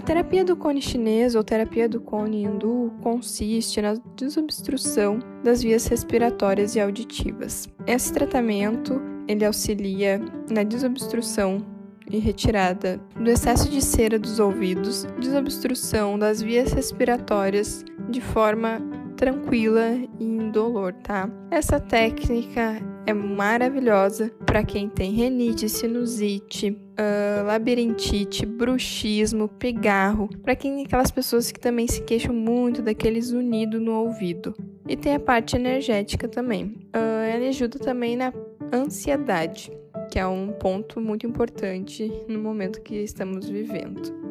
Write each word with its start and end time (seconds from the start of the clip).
terapia 0.00 0.44
do 0.44 0.56
cone 0.56 0.80
chinês 0.80 1.34
ou 1.34 1.44
terapia 1.44 1.88
do 1.88 2.00
cone 2.00 2.44
hindu 2.44 2.92
consiste 3.02 3.80
na 3.82 3.94
desobstrução 4.16 5.18
das 5.44 5.62
vias 5.62 5.86
respiratórias 5.86 6.74
e 6.74 6.80
auditivas. 6.80 7.68
Esse 7.86 8.12
tratamento 8.12 9.00
ele 9.28 9.44
auxilia 9.44 10.20
na 10.50 10.62
desobstrução 10.62 11.64
e 12.10 12.18
retirada 12.18 13.00
do 13.16 13.30
excesso 13.30 13.70
de 13.70 13.80
cera 13.80 14.18
dos 14.18 14.38
ouvidos, 14.38 15.04
desobstrução 15.18 16.18
das 16.18 16.42
vias 16.42 16.72
respiratórias 16.72 17.84
de 18.08 18.20
forma 18.20 18.80
tranquila 19.16 19.92
e 20.18 20.24
indolor, 20.24 20.92
tá? 20.94 21.30
Essa 21.50 21.78
técnica 21.78 22.80
é 23.06 23.12
maravilhosa 23.12 24.30
para 24.46 24.62
quem 24.62 24.88
tem 24.88 25.12
renite, 25.12 25.68
sinusite, 25.68 26.70
uh, 26.70 27.46
labirintite, 27.46 28.46
bruxismo, 28.46 29.48
pigarro, 29.48 30.28
para 30.42 30.54
quem 30.54 30.84
aquelas 30.84 31.10
pessoas 31.10 31.50
que 31.50 31.58
também 31.58 31.86
se 31.86 32.02
queixam 32.02 32.34
muito 32.34 32.82
daquele 32.82 33.20
zunido 33.20 33.80
no 33.80 33.92
ouvido. 33.92 34.54
E 34.88 34.96
tem 34.96 35.14
a 35.14 35.20
parte 35.20 35.56
energética 35.56 36.28
também. 36.28 36.64
Uh, 36.94 37.24
ela 37.28 37.48
ajuda 37.48 37.78
também 37.78 38.16
na 38.16 38.32
ansiedade, 38.72 39.72
que 40.10 40.18
é 40.18 40.26
um 40.26 40.52
ponto 40.52 41.00
muito 41.00 41.26
importante 41.26 42.10
no 42.28 42.38
momento 42.38 42.80
que 42.82 42.96
estamos 42.96 43.48
vivendo. 43.48 44.22